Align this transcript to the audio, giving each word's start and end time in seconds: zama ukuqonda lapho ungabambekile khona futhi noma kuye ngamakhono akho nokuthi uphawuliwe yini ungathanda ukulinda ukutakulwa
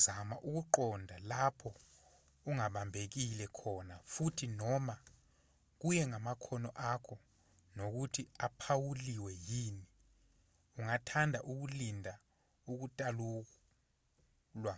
zama 0.00 0.36
ukuqonda 0.50 1.16
lapho 1.30 1.70
ungabambekile 2.50 3.46
khona 3.58 3.94
futhi 4.12 4.46
noma 4.60 4.94
kuye 5.80 6.02
ngamakhono 6.10 6.68
akho 6.92 7.16
nokuthi 7.76 8.22
uphawuliwe 8.46 9.32
yini 9.48 9.84
ungathanda 10.78 11.38
ukulinda 11.52 12.12
ukutakulwa 12.70 14.74